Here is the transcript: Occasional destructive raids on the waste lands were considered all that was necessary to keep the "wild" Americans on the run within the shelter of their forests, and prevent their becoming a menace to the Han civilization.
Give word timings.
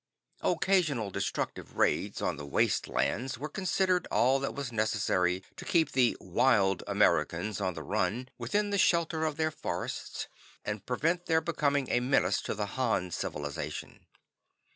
Occasional 0.41 1.11
destructive 1.11 1.77
raids 1.77 2.23
on 2.23 2.35
the 2.37 2.45
waste 2.47 2.87
lands 2.87 3.37
were 3.37 3.47
considered 3.47 4.07
all 4.09 4.39
that 4.39 4.55
was 4.55 4.71
necessary 4.71 5.43
to 5.57 5.63
keep 5.63 5.91
the 5.91 6.17
"wild" 6.19 6.81
Americans 6.87 7.61
on 7.61 7.75
the 7.75 7.83
run 7.83 8.27
within 8.39 8.71
the 8.71 8.79
shelter 8.79 9.25
of 9.25 9.37
their 9.37 9.51
forests, 9.51 10.27
and 10.65 10.87
prevent 10.87 11.27
their 11.27 11.39
becoming 11.39 11.87
a 11.91 11.99
menace 11.99 12.41
to 12.41 12.55
the 12.55 12.65
Han 12.65 13.11
civilization. 13.11 14.07